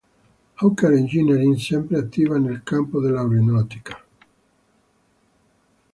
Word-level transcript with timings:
Hawker 0.55 0.93
Engineering, 0.95 1.57
sempre 1.59 1.99
attiva 1.99 2.39
nel 2.39 2.63
campo 2.63 2.99
dell'aeronautica. 2.99 4.03